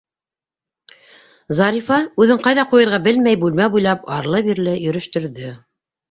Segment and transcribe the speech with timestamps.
[1.57, 5.53] Зарифа, үҙен ҡайҙа ҡуйырға белмәй, бүлмә буйлап арлы- бирле йөрөштөрҙө.